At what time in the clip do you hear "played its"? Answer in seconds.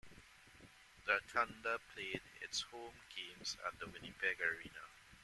1.93-2.61